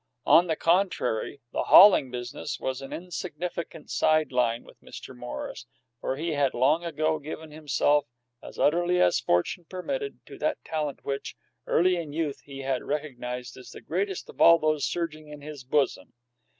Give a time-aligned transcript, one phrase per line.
[0.25, 5.15] On the contrary, the hauling business was an insignificant side line with Mr.
[5.15, 5.67] Morris,
[5.99, 8.07] for he had long ago given himself,
[8.41, 11.35] as utterly as fortune permitted, to that talent which,
[11.67, 15.63] early in youth, he had recognized as the greatest of all those surging in his
[15.63, 16.11] bosom.